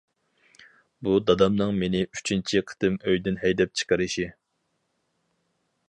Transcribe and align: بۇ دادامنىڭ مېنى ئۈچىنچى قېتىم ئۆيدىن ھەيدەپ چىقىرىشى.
بۇ 1.07 1.13
دادامنىڭ 1.25 1.75
مېنى 1.83 2.01
ئۈچىنچى 2.07 2.63
قېتىم 2.71 2.99
ئۆيدىن 3.05 3.39
ھەيدەپ 3.45 3.77
چىقىرىشى. 3.83 4.27